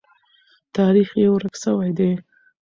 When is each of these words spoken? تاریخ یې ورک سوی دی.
تاریخ 0.77 1.09
یې 1.19 1.27
ورک 1.31 1.53
سوی 1.63 1.91
دی. 1.97 2.11